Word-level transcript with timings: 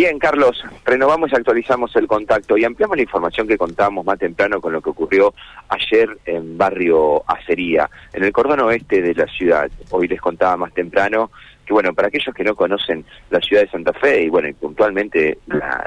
Bien, 0.00 0.18
Carlos, 0.18 0.64
renovamos 0.86 1.30
y 1.30 1.36
actualizamos 1.36 1.94
el 1.94 2.06
contacto 2.06 2.56
y 2.56 2.64
ampliamos 2.64 2.96
la 2.96 3.02
información 3.02 3.46
que 3.46 3.58
contábamos 3.58 4.02
más 4.06 4.18
temprano 4.18 4.58
con 4.58 4.72
lo 4.72 4.80
que 4.80 4.88
ocurrió 4.88 5.34
ayer 5.68 6.08
en 6.24 6.56
barrio 6.56 7.22
Acería, 7.26 7.90
en 8.14 8.24
el 8.24 8.32
cordón 8.32 8.60
oeste 8.60 9.02
de 9.02 9.14
la 9.14 9.26
ciudad. 9.26 9.70
Hoy 9.90 10.08
les 10.08 10.18
contaba 10.18 10.56
más 10.56 10.72
temprano 10.72 11.30
que, 11.66 11.74
bueno, 11.74 11.92
para 11.92 12.08
aquellos 12.08 12.34
que 12.34 12.44
no 12.44 12.54
conocen 12.54 13.04
la 13.28 13.40
ciudad 13.40 13.64
de 13.64 13.68
Santa 13.68 13.92
Fe 13.92 14.22
y, 14.22 14.30
bueno, 14.30 14.48
y 14.48 14.54
puntualmente 14.54 15.36
la, 15.48 15.86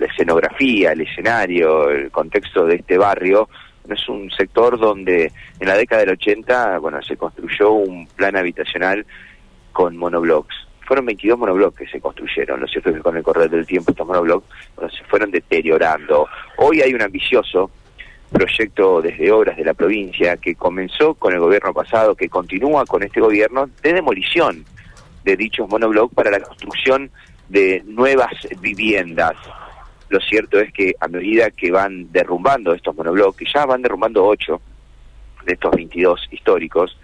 escenografía, 0.00 0.90
el 0.90 1.02
escenario, 1.02 1.90
el 1.90 2.10
contexto 2.10 2.66
de 2.66 2.74
este 2.74 2.98
barrio, 2.98 3.48
es 3.88 4.08
un 4.08 4.32
sector 4.32 4.80
donde 4.80 5.30
en 5.60 5.68
la 5.68 5.76
década 5.76 6.00
del 6.00 6.14
80, 6.14 6.78
bueno, 6.80 7.00
se 7.02 7.16
construyó 7.16 7.70
un 7.70 8.08
plan 8.16 8.34
habitacional 8.34 9.06
con 9.72 9.96
monoblocks 9.96 10.63
fueron 10.86 11.06
22 11.06 11.38
monoblocks 11.38 11.78
que 11.78 11.86
se 11.86 12.00
construyeron, 12.00 12.60
lo 12.60 12.66
cierto 12.66 12.90
es 12.90 12.96
que 12.96 13.02
con 13.02 13.16
el 13.16 13.22
correr 13.22 13.50
del 13.50 13.66
tiempo 13.66 13.90
estos 13.90 14.06
monoblocks 14.06 14.46
se 14.96 15.04
fueron 15.04 15.30
deteriorando. 15.30 16.28
Hoy 16.58 16.80
hay 16.80 16.94
un 16.94 17.02
ambicioso 17.02 17.70
proyecto 18.30 19.00
desde 19.00 19.30
obras 19.30 19.56
de 19.56 19.64
la 19.64 19.74
provincia 19.74 20.36
que 20.36 20.54
comenzó 20.54 21.14
con 21.14 21.32
el 21.32 21.40
gobierno 21.40 21.72
pasado, 21.72 22.14
que 22.14 22.28
continúa 22.28 22.84
con 22.84 23.02
este 23.02 23.20
gobierno, 23.20 23.70
de 23.82 23.92
demolición 23.92 24.64
de 25.24 25.36
dichos 25.36 25.68
monoblocks 25.68 26.14
para 26.14 26.30
la 26.30 26.40
construcción 26.40 27.10
de 27.48 27.82
nuevas 27.86 28.32
viviendas. 28.60 29.34
Lo 30.08 30.20
cierto 30.20 30.58
es 30.60 30.72
que 30.72 30.94
a 31.00 31.08
medida 31.08 31.50
que 31.50 31.70
van 31.70 32.10
derrumbando 32.12 32.74
estos 32.74 32.94
monoblocks, 32.94 33.38
que 33.38 33.46
ya 33.52 33.64
van 33.64 33.82
derrumbando 33.82 34.24
8 34.26 34.60
de 35.46 35.52
estos 35.54 35.70
22 35.72 36.28
históricos, 36.30 36.98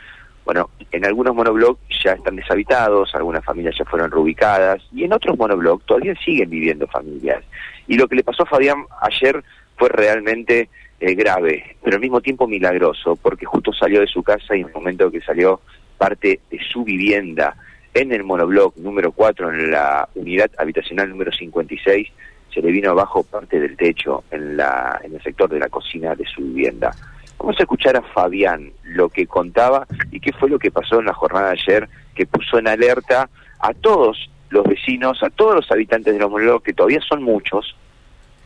bueno, 0.45 0.71
en 0.91 1.05
algunos 1.05 1.35
monoblocks 1.35 1.81
ya 2.03 2.13
están 2.13 2.37
deshabitados, 2.37 3.15
algunas 3.15 3.45
familias 3.45 3.77
ya 3.79 3.85
fueron 3.85 4.11
reubicadas 4.11 4.83
y 4.93 5.05
en 5.05 5.13
otros 5.13 5.39
monoblocks 5.39 5.87
todavía 5.87 6.15
siguen 6.25 6.51
viviendo 6.51 6.87
familias. 6.87 7.45
Y 7.87 7.97
lo 7.97 8.09
que 8.09 8.17
le 8.17 8.25
pasó 8.25 8.43
a 8.45 8.47
Fabián 8.47 8.85
ayer 9.03 9.43
fue 9.77 9.89
realmente 9.89 10.69
eh, 11.01 11.15
grave, 11.15 11.77
pero 11.83 11.97
al 11.97 12.03
mismo 12.03 12.21
tiempo 12.21 12.47
milagroso, 12.47 13.17
porque 13.17 13.47
justo 13.47 13.73
salió 13.73 14.01
de 14.01 14.07
su 14.07 14.23
casa 14.23 14.57
y 14.57 14.61
en 14.61 14.67
el 14.67 14.73
momento 14.73 15.11
que 15.11 15.21
salió 15.21 15.61
parte 15.97 16.41
de 16.51 16.59
su 16.71 16.85
vivienda 16.85 17.57
en 17.95 18.13
el 18.13 18.25
monobloc 18.25 18.77
número 18.77 19.13
4, 19.13 19.53
en 19.53 19.71
la 19.71 20.09
unidad 20.15 20.51
habitacional 20.59 21.11
número 21.11 21.33
56, 21.33 22.09
se 22.53 22.63
le 22.63 22.71
vino 22.71 22.91
abajo 22.91 23.23
parte 23.23 23.59
del 23.61 23.77
techo 23.77 24.25
en, 24.31 24.57
la, 24.57 25.01
en 25.03 25.15
el 25.15 25.23
sector 25.23 25.49
de 25.49 25.59
la 25.59 25.69
cocina 25.69 26.15
de 26.15 26.25
su 26.25 26.43
vivienda. 26.43 26.95
Vamos 27.41 27.57
a 27.59 27.63
escuchar 27.63 27.97
a 27.97 28.03
Fabián 28.03 28.71
lo 28.85 29.09
que 29.09 29.27
contaba 29.27 29.87
y 30.13 30.21
qué 30.21 30.31
fue 30.31 30.51
lo 30.51 30.59
que 30.59 30.71
pasó 30.71 31.01
en 31.01 31.07
la 31.07 31.15
jornada 31.15 31.47
de 31.47 31.53
ayer 31.53 31.89
que 32.15 32.27
puso 32.27 32.59
en 32.59 32.69
alerta 32.69 33.31
a 33.59 33.73
todos 33.73 34.31
los 34.51 34.63
vecinos, 34.65 35.23
a 35.23 35.31
todos 35.31 35.55
los 35.55 35.71
habitantes 35.73 36.13
de 36.13 36.21
los 36.21 36.31
monólogos, 36.31 36.63
que 36.63 36.75
todavía 36.75 37.01
son 37.01 37.23
muchos, 37.23 37.75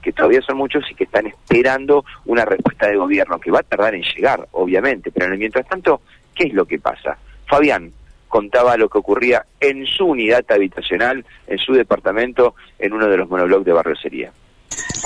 que 0.00 0.12
todavía 0.12 0.40
son 0.42 0.58
muchos 0.58 0.88
y 0.88 0.94
que 0.94 1.04
están 1.04 1.26
esperando 1.26 2.04
una 2.24 2.44
respuesta 2.44 2.86
del 2.86 2.98
gobierno, 2.98 3.40
que 3.40 3.50
va 3.50 3.60
a 3.60 3.62
tardar 3.64 3.96
en 3.96 4.02
llegar, 4.02 4.46
obviamente, 4.52 5.10
pero 5.10 5.36
mientras 5.36 5.66
tanto, 5.66 6.00
¿qué 6.32 6.44
es 6.44 6.54
lo 6.54 6.64
que 6.64 6.78
pasa? 6.78 7.18
Fabián 7.46 7.90
contaba 8.28 8.76
lo 8.76 8.88
que 8.88 8.98
ocurría 8.98 9.44
en 9.58 9.86
su 9.86 10.06
unidad 10.06 10.44
habitacional, 10.48 11.24
en 11.48 11.58
su 11.58 11.72
departamento, 11.72 12.54
en 12.78 12.92
uno 12.92 13.08
de 13.08 13.16
los 13.16 13.28
monoblocks 13.28 13.64
de 13.64 13.72
Barrio 13.72 13.96
Sería. 13.96 14.32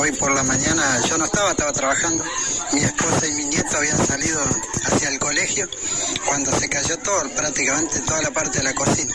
Hoy 0.00 0.12
por 0.12 0.30
la 0.30 0.44
mañana 0.44 1.00
yo 1.08 1.18
no 1.18 1.24
estaba, 1.24 1.50
estaba 1.50 1.72
trabajando. 1.72 2.22
Mi 2.72 2.80
esposa 2.82 3.26
y 3.26 3.32
mi 3.32 3.44
nieto 3.46 3.76
habían 3.76 4.06
salido 4.06 4.40
hacia 4.84 5.08
el 5.08 5.18
colegio 5.18 5.68
cuando 6.24 6.52
se 6.52 6.68
cayó 6.68 6.96
todo, 6.98 7.28
prácticamente 7.30 7.98
toda 8.02 8.22
la 8.22 8.30
parte 8.30 8.58
de 8.58 8.64
la 8.64 8.74
cocina. 8.74 9.12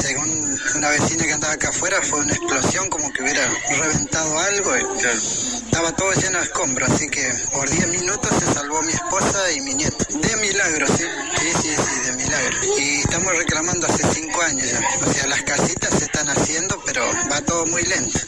Según 0.00 0.60
una 0.76 0.90
vecina 0.90 1.24
que 1.24 1.32
andaba 1.32 1.54
acá 1.54 1.70
afuera, 1.70 2.00
fue 2.00 2.20
una 2.20 2.32
explosión 2.32 2.88
como 2.88 3.12
que 3.12 3.22
hubiera 3.24 3.44
reventado 3.70 4.38
algo. 4.38 4.74
Estaba 4.76 5.90
todo 5.96 6.12
lleno 6.12 6.38
de 6.38 6.44
escombros, 6.44 6.90
así 6.90 7.08
que 7.08 7.32
por 7.52 7.68
10 7.68 7.88
minutos 7.88 8.30
se 8.38 8.54
salvó 8.54 8.80
mi 8.82 8.92
esposa 8.92 9.50
y 9.52 9.60
mi 9.62 9.74
nieto. 9.74 10.04
De 10.10 10.36
milagro, 10.36 10.86
sí. 10.86 11.04
Sí, 11.40 11.52
sí, 11.60 11.74
sí, 11.76 12.00
de 12.06 12.12
milagro. 12.12 12.58
Y 12.78 13.00
estamos 13.00 13.36
reclamando 13.36 13.86
hace 13.88 14.04
5 14.14 14.42
años 14.42 14.70
ya. 14.70 14.80
O 15.04 15.12
sea, 15.12 15.26
las 15.26 15.42
casitas 15.42 15.90
se 15.98 16.04
están 16.04 16.28
haciendo, 16.28 16.80
pero 16.86 17.04
va 17.30 17.40
todo 17.42 17.66
muy 17.66 17.82
lento. 17.82 18.18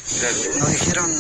Nos 0.59 0.71
dijeron 0.71 1.11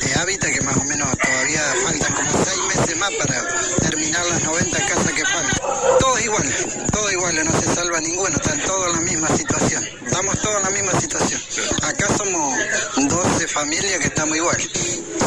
de 0.00 0.14
hábitat 0.14 0.50
que 0.50 0.60
más 0.62 0.76
o 0.76 0.84
menos 0.84 1.08
todavía 1.18 1.62
faltan 1.84 2.14
como 2.14 2.44
6 2.44 2.58
meses 2.76 2.96
más 2.96 3.10
para 3.14 3.44
terminar 3.80 4.26
las 4.26 4.42
90 4.42 4.86
casas 4.86 5.12
que 5.12 5.24
faltan. 5.24 5.60
Todos 6.00 6.20
igual, 6.22 6.54
todos 6.92 7.12
iguales, 7.12 7.44
no 7.44 7.60
se 7.60 7.74
salva 7.74 8.00
ninguno, 8.00 8.36
están 8.36 8.60
todos 8.62 8.86
en 8.88 8.92
la 8.92 9.00
misma 9.00 9.28
situación. 9.36 9.84
Estamos 10.06 10.40
todos 10.40 10.56
en 10.56 10.62
la 10.62 10.70
misma 10.70 11.00
situación. 11.00 11.40
Acá 11.82 12.06
somos 12.16 12.58
12 12.96 13.48
familias 13.48 14.00
que 14.00 14.06
estamos 14.06 14.36
igual. 14.36 14.56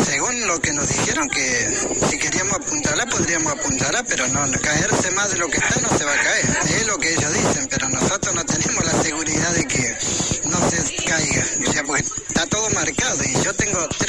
Según 0.05 0.47
lo 0.47 0.59
que 0.59 0.73
nos 0.73 0.87
dijeron 0.87 1.29
que 1.29 1.77
si 2.09 2.17
queríamos 2.17 2.55
apuntarla 2.55 3.05
podríamos 3.05 3.53
apuntarla, 3.53 4.03
pero 4.03 4.27
no 4.27 4.41
caerse 4.61 5.11
más 5.11 5.31
de 5.31 5.37
lo 5.37 5.47
que 5.49 5.57
está 5.57 5.79
no 5.81 5.97
se 5.97 6.03
va 6.03 6.13
a 6.13 6.23
caer. 6.23 6.59
Es 6.63 6.87
lo 6.87 6.97
que 6.97 7.13
ellos 7.13 7.33
dicen, 7.33 7.67
pero 7.69 7.89
nosotros 7.89 8.33
no 8.33 8.43
tenemos 8.45 8.85
la 8.85 9.03
seguridad 9.03 9.51
de 9.51 9.65
que 9.67 9.97
no 10.45 10.69
se 10.69 10.95
caiga. 11.05 11.45
O 11.67 11.71
sea, 11.71 11.83
porque 11.83 12.03
está 12.27 12.45
todo 12.47 12.69
marcado 12.71 13.23
y 13.23 13.43
yo 13.43 13.53
tengo 13.53 13.87
tres 13.97 14.08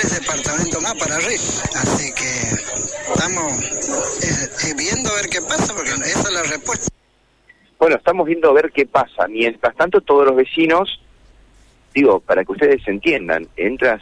Así 1.26 2.14
que 2.14 3.12
estamos 3.12 3.52
eh, 3.52 4.70
eh, 4.70 4.74
viendo 4.74 5.10
a 5.10 5.16
ver 5.16 5.28
qué 5.30 5.42
pasa, 5.42 5.74
porque 5.74 5.90
esa 5.90 6.28
es 6.28 6.32
la 6.32 6.42
respuesta. 6.44 6.88
Bueno, 7.78 7.96
estamos 7.96 8.26
viendo 8.26 8.48
a 8.48 8.54
ver 8.54 8.72
qué 8.72 8.86
pasa. 8.86 9.28
Mientras 9.28 9.76
tanto, 9.76 10.00
todos 10.00 10.26
los 10.26 10.34
vecinos, 10.34 10.98
digo, 11.92 12.20
para 12.20 12.42
que 12.42 12.52
ustedes 12.52 12.88
entiendan, 12.88 13.46
entras, 13.58 14.00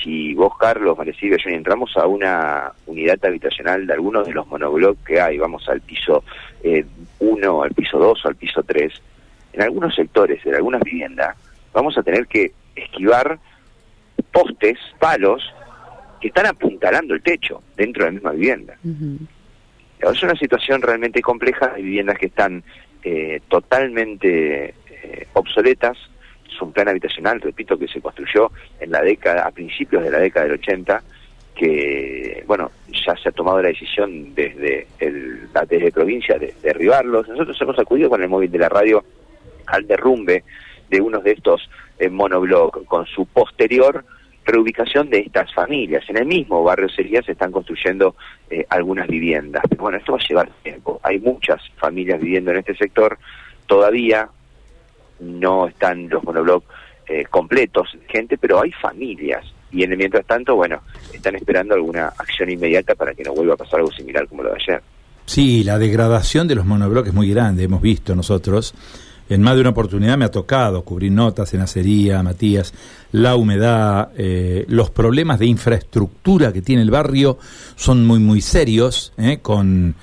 si 0.00 0.32
vos, 0.34 0.56
Carlos, 0.58 0.96
Marecilio 0.96 1.36
y 1.38 1.42
yo 1.42 1.50
entramos 1.50 1.96
a 1.96 2.06
una 2.06 2.70
unidad 2.86 3.18
habitacional 3.24 3.84
de 3.84 3.94
algunos 3.94 4.28
de 4.28 4.32
los 4.32 4.46
monoblocks 4.46 5.04
que 5.04 5.20
hay, 5.20 5.38
vamos 5.38 5.68
al 5.68 5.80
piso 5.80 6.22
1, 6.62 7.64
eh, 7.64 7.64
al 7.64 7.74
piso 7.74 7.98
2 7.98 8.24
o 8.24 8.28
al 8.28 8.36
piso 8.36 8.62
3, 8.62 8.92
en 9.54 9.62
algunos 9.62 9.92
sectores, 9.96 10.46
en 10.46 10.54
algunas 10.54 10.82
viviendas, 10.82 11.36
vamos 11.72 11.98
a 11.98 12.02
tener 12.04 12.28
que 12.28 12.52
esquivar 12.76 13.40
postes, 14.30 14.78
palos, 15.00 15.42
que 16.20 16.28
están 16.28 16.46
apuntalando 16.46 17.14
el 17.14 17.22
techo 17.22 17.62
dentro 17.76 18.04
de 18.04 18.10
la 18.10 18.14
misma 18.14 18.30
vivienda. 18.32 18.76
Es 20.00 20.22
una 20.22 20.34
situación 20.36 20.82
realmente 20.82 21.20
compleja, 21.22 21.72
hay 21.74 21.82
viviendas 21.82 22.18
que 22.18 22.26
están 22.26 22.62
eh, 23.02 23.40
totalmente 23.48 24.74
eh, 24.90 25.26
obsoletas, 25.32 25.96
es 26.46 26.60
un 26.60 26.72
plan 26.72 26.88
habitacional, 26.88 27.40
repito, 27.40 27.78
que 27.78 27.88
se 27.88 28.00
construyó 28.00 28.50
en 28.80 28.90
la 28.90 29.02
década, 29.02 29.46
a 29.46 29.50
principios 29.50 30.02
de 30.02 30.10
la 30.10 30.18
década 30.18 30.46
del 30.46 30.54
80, 30.54 31.02
que, 31.54 32.44
bueno, 32.46 32.70
ya 33.06 33.16
se 33.16 33.28
ha 33.28 33.32
tomado 33.32 33.62
la 33.62 33.68
decisión 33.68 34.34
desde, 34.34 34.86
el, 34.98 35.48
desde 35.68 35.92
provincia 35.92 36.38
de 36.38 36.54
derribarlos. 36.62 37.28
Nosotros 37.28 37.56
hemos 37.60 37.78
acudido 37.78 38.08
con 38.10 38.22
el 38.22 38.28
móvil 38.28 38.50
de 38.50 38.58
la 38.58 38.68
radio 38.68 39.04
al 39.66 39.86
derrumbe 39.86 40.44
de 40.88 41.00
unos 41.00 41.22
de 41.22 41.32
estos 41.32 41.68
eh, 41.98 42.10
con 42.86 43.06
su 43.06 43.26
posterior 43.26 44.04
reubicación 44.50 45.10
de 45.10 45.20
estas 45.20 45.52
familias. 45.54 46.04
En 46.08 46.16
el 46.16 46.26
mismo 46.26 46.62
barrio 46.62 46.88
Sería 46.88 47.22
se 47.22 47.32
están 47.32 47.52
construyendo 47.52 48.16
eh, 48.48 48.64
algunas 48.68 49.08
viviendas. 49.08 49.62
Pero 49.68 49.82
bueno, 49.82 49.98
esto 49.98 50.12
va 50.12 50.18
a 50.18 50.28
llevar 50.28 50.50
tiempo. 50.62 51.00
Hay 51.02 51.18
muchas 51.18 51.60
familias 51.76 52.20
viviendo 52.20 52.50
en 52.50 52.58
este 52.58 52.74
sector. 52.76 53.18
Todavía 53.66 54.28
no 55.20 55.68
están 55.68 56.08
los 56.08 56.22
monoblocks 56.24 56.66
eh, 57.08 57.24
completos, 57.28 57.88
gente, 58.08 58.38
pero 58.38 58.62
hay 58.62 58.72
familias. 58.72 59.44
Y 59.72 59.84
en 59.84 59.92
el 59.92 59.98
mientras 59.98 60.26
tanto, 60.26 60.56
bueno, 60.56 60.80
están 61.12 61.36
esperando 61.36 61.74
alguna 61.74 62.08
acción 62.08 62.50
inmediata 62.50 62.94
para 62.94 63.14
que 63.14 63.22
no 63.22 63.32
vuelva 63.32 63.54
a 63.54 63.56
pasar 63.56 63.80
algo 63.80 63.92
similar 63.92 64.26
como 64.28 64.42
lo 64.42 64.50
de 64.50 64.56
ayer. 64.56 64.82
Sí, 65.26 65.62
la 65.62 65.78
degradación 65.78 66.48
de 66.48 66.56
los 66.56 66.66
monoblocks 66.66 67.08
es 67.08 67.14
muy 67.14 67.30
grande, 67.30 67.64
hemos 67.64 67.80
visto 67.80 68.16
nosotros 68.16 68.74
en 69.30 69.42
más 69.42 69.54
de 69.54 69.60
una 69.60 69.70
oportunidad 69.70 70.18
me 70.18 70.24
ha 70.24 70.30
tocado 70.30 70.82
cubrir 70.82 71.12
notas 71.12 71.54
en 71.54 71.60
acería, 71.60 72.22
Matías, 72.22 72.74
la 73.12 73.36
humedad, 73.36 74.10
eh, 74.16 74.64
los 74.68 74.90
problemas 74.90 75.38
de 75.38 75.46
infraestructura 75.46 76.52
que 76.52 76.62
tiene 76.62 76.82
el 76.82 76.90
barrio 76.90 77.38
son 77.76 78.06
muy, 78.06 78.18
muy 78.18 78.40
serios, 78.40 79.12
eh, 79.16 79.38
con 79.40 79.94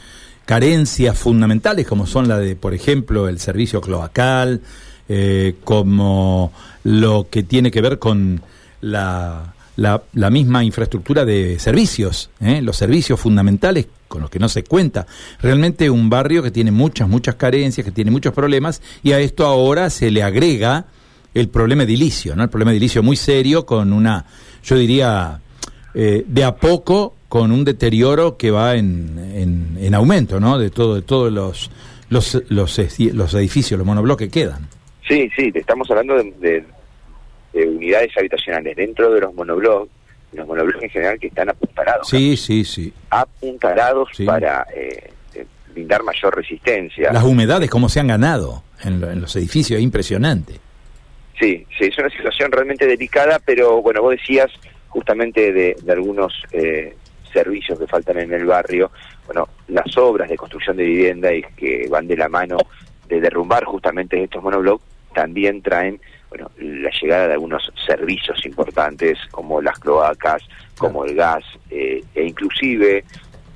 carencias 0.46 1.18
fundamentales 1.18 1.86
como 1.86 2.08
son 2.08 2.30
la 2.30 2.40
de, 2.40 2.56
por 2.56 2.74
ejemplo, 2.74 3.28
el 3.28 3.40
servicio 3.40 3.82
cloacal, 3.82 4.62
eh, 5.10 5.56
como 5.66 6.54
lo 6.86 7.28
que 7.30 7.44
tiene 7.44 7.70
que 7.70 7.82
ver 7.82 8.00
con 8.00 8.42
la 8.80 9.54
la, 9.78 10.04
la 10.14 10.30
misma 10.30 10.64
infraestructura 10.64 11.24
de 11.24 11.58
servicios, 11.60 12.30
¿eh? 12.42 12.62
los 12.62 12.76
servicios 12.76 13.20
fundamentales 13.20 13.88
con 14.08 14.22
los 14.22 14.30
que 14.30 14.40
no 14.40 14.50
se 14.50 14.64
cuenta. 14.64 15.06
Realmente 15.42 15.90
un 15.90 16.10
barrio 16.10 16.44
que 16.44 16.52
tiene 16.52 16.72
muchas, 16.72 17.08
muchas 17.08 17.36
carencias, 17.36 17.86
que 17.86 17.92
tiene 17.92 18.12
muchos 18.12 18.34
problemas, 18.34 18.82
y 19.04 19.12
a 19.12 19.20
esto 19.20 19.46
ahora 19.46 19.90
se 19.90 20.12
le 20.12 20.24
agrega 20.24 20.86
el 21.34 21.50
problema 21.50 21.84
edilicio, 21.84 22.36
¿no? 22.36 22.44
El 22.44 22.50
problema 22.50 22.72
edilicio 22.72 23.04
muy 23.04 23.16
serio 23.16 23.66
con 23.66 23.94
una, 23.94 24.26
yo 24.64 24.76
diría, 24.76 25.40
eh, 25.94 26.26
de 26.28 26.44
a 26.44 26.56
poco 26.56 27.16
con 27.30 27.52
un 27.52 27.64
deterioro 27.64 28.36
que 28.38 28.50
va 28.50 28.76
en, 28.76 29.78
en, 29.80 29.94
aumento, 29.94 30.40
¿no? 30.40 30.58
De 30.58 30.72
todo, 30.72 30.96
de 30.96 31.02
todos 31.04 31.32
los, 31.32 31.70
los, 32.10 32.42
los, 32.50 32.80
los 33.14 33.34
edificios, 33.36 33.78
los 33.78 33.86
monobloques 33.86 34.32
quedan. 34.32 34.68
Sí, 35.08 35.30
sí, 35.36 35.52
estamos 35.54 35.90
hablando 35.92 36.16
de 36.16 36.64
unidades 37.66 38.12
habitacionales 38.18 38.76
dentro 38.76 39.12
de 39.12 39.22
los 39.22 39.34
monoblocks, 39.34 39.92
los 40.34 40.46
monoblocks 40.46 40.84
en 40.84 40.90
general 40.90 41.20
que 41.20 41.28
están 41.28 41.50
apuntalados. 41.50 42.08
Sí, 42.08 42.36
sí, 42.36 42.66
sí. 42.66 42.94
Apuntalados 43.10 44.10
para 44.26 44.68
eh, 44.76 45.12
brindar 45.74 46.04
mayor 46.04 46.36
resistencia. 46.36 47.12
Las 47.14 47.24
humedades, 47.24 47.70
cómo 47.70 47.88
se 47.90 48.00
han 48.00 48.08
ganado 48.08 48.64
en, 48.84 49.04
en 49.04 49.22
los 49.22 49.36
edificios, 49.36 49.78
es 49.78 49.84
impresionante. 49.84 50.56
Sí, 51.40 51.66
sí, 51.78 51.86
es 51.86 51.98
una 51.98 52.10
situación 52.10 52.52
realmente 52.52 52.88
delicada, 52.88 53.40
pero 53.44 53.82
bueno, 53.82 54.02
vos 54.02 54.12
decías 54.12 54.52
justamente 54.90 55.54
de, 55.54 55.78
de 55.82 55.92
algunos 55.92 56.34
eh, 56.52 56.96
servicios 57.32 57.78
que 57.78 57.86
faltan 57.86 58.18
en 58.20 58.34
el 58.34 58.46
barrio, 58.46 58.92
bueno, 59.28 59.48
las 59.68 59.96
obras 59.98 60.30
de 60.30 60.36
construcción 60.36 60.78
de 60.78 60.84
vivienda 60.84 61.32
y 61.32 61.44
que 61.56 61.88
van 61.90 62.08
de 62.08 62.18
la 62.18 62.28
mano 62.28 62.58
de 63.08 63.22
derrumbar 63.22 63.66
justamente 63.66 64.24
estos 64.24 64.42
monoblocks, 64.42 64.84
también 65.14 65.62
traen 65.62 66.00
bueno, 66.38 66.52
la 66.60 66.90
llegada 67.02 67.28
de 67.28 67.34
algunos 67.34 67.72
servicios 67.86 68.46
importantes 68.46 69.18
como 69.32 69.62
las 69.62 69.80
cloacas, 69.80 70.44
como 70.78 71.04
el 71.06 71.16
gas, 71.16 71.44
eh, 71.72 72.04
e 72.14 72.24
inclusive 72.24 73.04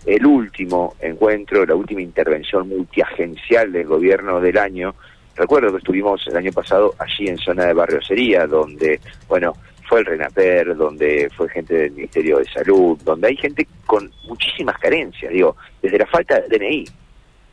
el 0.05 0.25
último 0.25 0.95
encuentro, 0.99 1.63
la 1.65 1.75
última 1.75 2.01
intervención 2.01 2.67
multiagencial 2.67 3.71
del 3.71 3.85
gobierno 3.85 4.39
del 4.39 4.57
año. 4.57 4.95
Recuerdo 5.35 5.71
que 5.71 5.77
estuvimos 5.77 6.25
el 6.27 6.37
año 6.37 6.51
pasado 6.51 6.95
allí 6.97 7.27
en 7.27 7.37
zona 7.37 7.65
de 7.65 7.73
Barriosería, 7.73 8.47
donde, 8.47 8.99
bueno, 9.27 9.53
fue 9.87 9.99
el 9.99 10.05
RENAPER, 10.05 10.75
donde 10.75 11.29
fue 11.35 11.49
gente 11.49 11.75
del 11.75 11.91
Ministerio 11.91 12.39
de 12.39 12.45
Salud, 12.45 12.97
donde 13.03 13.27
hay 13.27 13.37
gente 13.37 13.67
con 13.85 14.11
muchísimas 14.27 14.77
carencias, 14.79 15.31
digo, 15.31 15.55
desde 15.83 15.99
la 15.99 16.07
falta 16.07 16.39
de 16.39 16.57
DNI, 16.57 16.85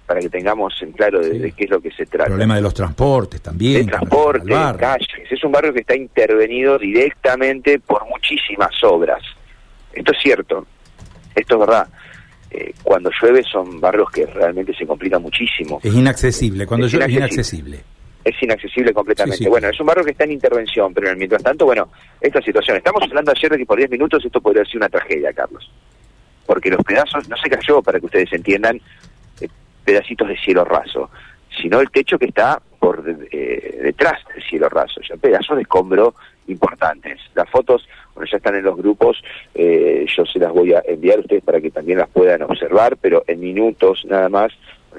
para 0.07 0.21
que 0.21 0.31
tengamos 0.31 0.73
en 0.81 0.93
claro 0.93 1.21
de, 1.21 1.33
Sí. 1.33 1.39
de 1.39 1.53
qué 1.53 1.65
es 1.65 1.71
lo 1.71 1.81
que 1.83 1.91
se 1.91 2.07
trata. 2.07 2.25
El 2.25 2.31
problema 2.31 2.57
de 2.57 2.63
los 2.63 2.73
transportes 2.73 3.43
también. 3.43 3.85
de 3.85 3.93
transporte, 3.93 4.47
llegar 4.47 4.99
Es 5.31 5.45
un 5.45 5.53
barrio 5.53 5.73
que 5.73 5.81
está 5.81 5.95
intervenido 5.95 6.79
directamente 6.79 7.79
por 7.81 8.07
muchísimas 8.09 8.73
obras. 8.83 9.23
Esto 9.93 10.13
es 10.13 10.19
cierto, 10.23 10.67
esto 11.35 11.55
es 11.55 11.61
verdad. 11.61 11.89
Eh, 12.51 12.73
cuando 12.83 13.11
llueve 13.21 13.43
son 13.43 13.79
barrios 13.79 14.11
que 14.11 14.25
realmente 14.25 14.75
se 14.75 14.87
complican 14.87 15.21
muchísimo. 15.21 15.81
Es 15.83 15.93
inaccesible, 15.93 16.67
cuando 16.67 16.87
Es 16.87 16.93
yo 16.93 17.01
es 17.01 17.11
inaccesible. 17.11 17.81
Es 18.25 18.43
inaccesible 18.43 18.93
completamente. 18.93 19.39
Sí, 19.39 19.45
sí. 19.45 19.51
Bueno, 19.51 19.69
es 19.69 19.79
un 19.79 19.87
barrio 19.87 20.05
que 20.05 20.13
está 20.13 20.25
en 20.25 20.33
intervención, 20.33 20.95
pero 20.95 21.15
mientras 21.15 21.43
tanto, 21.43 21.67
bueno, 21.67 21.91
esta 22.21 22.41
situación. 22.41 22.79
Estamos 22.79 23.03
hablando 23.03 23.33
ayer 23.33 23.51
de 23.51 23.59
que 23.59 23.67
por 23.67 23.79
10 23.79 23.91
minutos 23.91 24.25
esto 24.25 24.41
podría 24.41 24.65
ser 24.65 24.79
una 24.79 24.89
tragedia, 24.89 25.33
Carlos. 25.33 25.71
Porque 26.47 26.71
los 26.71 26.83
pedazos, 26.83 27.29
no 27.29 27.37
se 27.37 27.51
cayó, 27.51 27.83
para 27.83 28.01
que 28.01 28.07
ustedes 28.07 28.33
entiendan, 28.33 28.81
eh, 29.41 29.49
pedacitos 29.85 30.29
de 30.29 30.39
cielo 30.39 30.65
raso, 30.65 31.11
sino 31.61 31.81
el 31.81 31.91
techo 31.91 32.19
que 32.19 32.27
está 32.27 32.61
por 32.79 33.03
eh, 33.31 33.81
detrás 33.83 34.21
del 34.33 34.43
cielo 34.43 34.69
raso, 34.69 35.01
ya 35.09 35.17
pedazos 35.17 35.57
de 35.57 35.63
escombro 35.63 36.15
importantes. 36.47 37.21
Las 37.35 37.49
fotos, 37.51 37.89
bueno, 38.15 38.29
ya 38.31 38.39
están 38.39 38.55
en 38.55 38.65
los 38.65 38.77
grupos, 38.77 39.23
eh, 39.55 40.07
yo 40.17 40.25
se 40.25 40.39
las 40.39 40.53
voy 40.53 40.73
a 40.73 40.83
enviar 40.87 41.19
a 41.19 41.21
ustedes 41.21 41.43
para 41.43 41.61
que 41.61 41.71
también 41.71 41.99
las 41.99 42.09
puedan 42.09 42.43
observar, 42.43 42.97
pero 43.01 43.25
en 43.27 43.41
minutos 43.41 44.05
nada 44.07 44.29
más, 44.29 44.53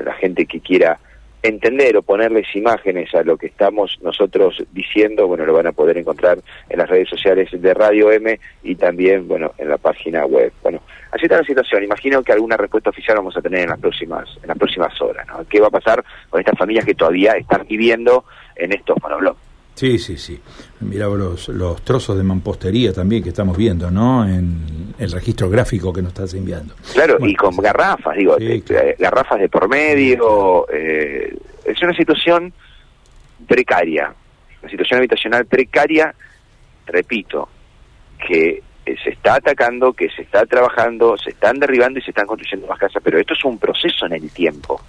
la 0.03 0.13
gente 0.13 0.45
que 0.45 0.59
quiera 0.59 0.99
entender 1.41 1.95
o 1.97 2.01
ponerles 2.01 2.53
imágenes 2.55 3.13
a 3.15 3.23
lo 3.23 3.37
que 3.37 3.47
estamos 3.47 3.97
nosotros 4.01 4.63
diciendo, 4.71 5.27
bueno, 5.27 5.45
lo 5.45 5.53
van 5.53 5.67
a 5.67 5.71
poder 5.71 5.97
encontrar 5.97 6.39
en 6.69 6.77
las 6.77 6.89
redes 6.89 7.09
sociales 7.09 7.49
de 7.51 7.73
Radio 7.73 8.11
M 8.11 8.39
y 8.63 8.75
también, 8.75 9.27
bueno, 9.27 9.53
en 9.57 9.69
la 9.69 9.77
página 9.77 10.25
web. 10.25 10.51
Bueno, 10.61 10.81
así 11.11 11.25
está 11.25 11.37
la 11.37 11.43
situación. 11.43 11.83
Imagino 11.83 12.23
que 12.23 12.33
alguna 12.33 12.57
respuesta 12.57 12.89
oficial 12.89 13.17
vamos 13.17 13.37
a 13.37 13.41
tener 13.41 13.61
en 13.61 13.69
las 13.69 13.79
próximas 13.79 14.27
en 14.41 14.47
las 14.47 14.57
próximas 14.57 15.01
horas, 15.01 15.25
¿no? 15.27 15.45
¿Qué 15.47 15.59
va 15.59 15.67
a 15.67 15.71
pasar 15.71 16.03
con 16.29 16.39
estas 16.39 16.57
familias 16.57 16.85
que 16.85 16.95
todavía 16.95 17.33
están 17.33 17.65
viviendo 17.67 18.25
en 18.55 18.73
estos 18.73 18.97
monoblocks? 19.01 19.48
Sí, 19.79 19.97
sí, 19.97 20.17
sí. 20.17 20.37
Mirá 20.81 21.07
los, 21.07 21.47
los 21.47 21.81
trozos 21.83 22.17
de 22.17 22.23
mampostería 22.23 22.91
también 22.91 23.23
que 23.23 23.29
estamos 23.29 23.55
viendo, 23.55 23.89
¿no? 23.89 24.27
En 24.27 24.93
el 24.97 25.09
registro 25.09 25.49
gráfico 25.49 25.93
que 25.93 26.01
nos 26.01 26.09
estás 26.09 26.33
enviando. 26.33 26.73
Claro, 26.91 27.15
Bueno, 27.17 27.31
y 27.31 27.35
con 27.35 27.55
garrafas, 27.55 28.17
digo, 28.17 28.35
Sí, 28.37 28.45
eh, 28.45 28.61
claro. 28.61 28.87
eh, 28.89 28.95
garrafas 28.99 29.39
de 29.39 29.47
por 29.47 29.69
medio. 29.69 30.67
eh, 30.69 31.33
es 31.63 31.81
una 31.81 31.93
situación 31.93 32.51
precaria, 33.47 34.13
una 34.61 34.69
situación 34.69 34.97
habitacional 34.97 35.45
precaria, 35.45 36.13
repito, 36.85 37.47
que 38.27 38.61
se 39.01 39.11
está 39.11 39.35
atacando, 39.35 39.93
que 39.93 40.09
se 40.09 40.23
está 40.23 40.45
trabajando, 40.45 41.15
se 41.17 41.29
están 41.29 41.57
derribando 41.57 41.99
y 41.99 42.01
se 42.01 42.11
están 42.11 42.27
construyendo 42.27 42.67
más 42.67 42.79
casas, 42.79 43.01
pero 43.01 43.17
esto 43.17 43.33
es 43.33 43.45
un 43.45 43.57
proceso 43.57 44.07
en 44.07 44.13
el 44.13 44.29
tiempo. 44.31 44.81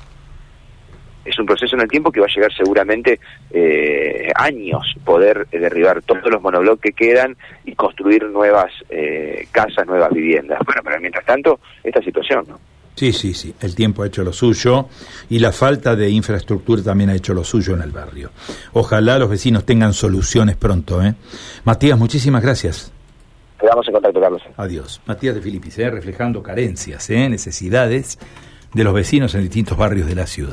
Es 1.25 1.39
un 1.39 1.47
proceso 1.47 1.77
en 1.77 1.83
el 1.83 1.89
tiempo 1.89 2.11
que 2.11 2.21
va 2.21 2.27
a 2.27 2.35
llegar 2.35 2.53
seguramente 2.53 3.21
eh, 3.51 4.31
años 4.35 4.95
poder 5.05 5.47
eh, 5.53 5.59
derribar 5.59 6.03
todos 6.03 6.31
los 6.31 6.41
monoblocks 6.41 6.81
que 6.81 6.93
quedan 6.93 7.37
y 7.65 7.75
construir 7.75 8.25
nuevas 8.25 8.73
eh, 8.89 9.47
casas, 9.53 9.87
nuevas 9.87 10.11
viviendas. 10.11 10.59
Bueno, 10.65 10.83
pero 10.85 11.01
mientras 11.01 11.25
tanto, 11.25 11.61
esta 11.83 12.01
situación, 12.03 12.45
¿no? 12.49 12.59
Sí, 12.95 13.13
sí, 13.13 13.35
sí. 13.35 13.55
El 13.61 13.75
tiempo 13.75 14.03
ha 14.03 14.07
hecho 14.07 14.23
lo 14.23 14.33
suyo 14.33 14.89
y 15.29 15.39
la 15.39 15.53
falta 15.53 15.97
de 15.97 16.11
infraestructura 16.11 16.83
también 16.83 17.11
ha 17.11 17.15
hecho 17.15 17.33
lo 17.33 17.45
suyo 17.45 17.75
en 17.75 17.83
el 17.83 17.93
barrio. 17.93 18.31
Ojalá 18.73 19.19
los 19.19 19.31
vecinos 19.31 19.65
tengan 19.65 19.95
soluciones 19.95 20.57
pronto, 20.57 21.03
¿eh? 21.03 21.15
Matías, 21.65 21.99
muchísimas 21.99 22.43
gracias. 22.43 22.93
Quedamos 23.61 23.87
en 23.87 23.93
contacto, 23.93 24.21
Carlos. 24.21 24.43
Adiós. 24.57 25.01
Matías 25.07 25.35
de 25.35 25.43
Filipis, 25.43 25.79
¿eh? 25.79 25.91
reflejando 25.91 26.43
carencias, 26.43 27.11
¿eh? 27.11 27.29
necesidades 27.29 28.19
de 28.73 28.85
los 28.85 28.95
vecinos 28.95 29.35
en 29.35 29.43
distintos 29.43 29.77
barrios 29.77 30.07
de 30.07 30.15
la 30.15 30.27
ciudad. 30.27 30.49